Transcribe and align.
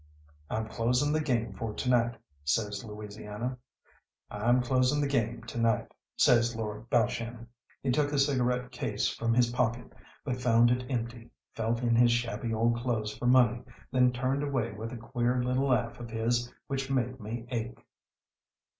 "I'm 0.49 0.67
closing 0.67 1.13
the 1.13 1.21
game 1.21 1.53
for 1.53 1.75
to 1.75 1.87
night," 1.87 2.15
says 2.43 2.83
Louisiana. 2.83 3.59
"I'm 4.31 4.59
closing 4.63 4.99
the 4.99 5.05
game 5.07 5.43
to 5.43 5.59
night," 5.59 5.91
says 6.17 6.55
Lord 6.55 6.89
Balshannon. 6.89 7.45
He 7.83 7.91
took 7.91 8.11
a 8.11 8.17
cigarette 8.17 8.71
case 8.71 9.07
from 9.07 9.35
his 9.35 9.51
pocket, 9.51 9.93
but 10.25 10.41
found 10.41 10.71
it 10.71 10.89
empty, 10.89 11.29
felt 11.53 11.83
in 11.83 11.95
his 11.95 12.11
shabby 12.11 12.51
old 12.51 12.77
clothes 12.77 13.15
for 13.15 13.27
money, 13.27 13.61
then 13.91 14.11
turned 14.11 14.41
away 14.41 14.71
with 14.71 14.91
a 14.91 14.97
queer 14.97 15.43
little 15.43 15.67
laugh 15.67 15.99
of 15.99 16.09
his 16.09 16.51
which 16.65 16.89
made 16.89 17.19
me 17.19 17.45
ache. 17.51 17.77